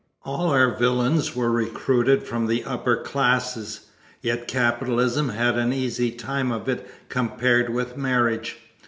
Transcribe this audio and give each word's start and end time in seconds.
All 0.23 0.49
our 0.49 0.71
villains 0.79 1.35
were 1.35 1.51
recruited 1.51 2.23
from 2.23 2.47
the 2.47 2.63
upper 2.63 2.95
classes. 2.97 3.81
Yet 4.23 4.47
capitalism 4.47 5.29
had 5.29 5.59
an 5.59 5.71
easy 5.71 6.09
time 6.09 6.51
of 6.51 6.67
it 6.67 6.89
compared 7.07 7.69
with 7.69 7.95
marriage. 7.97 8.57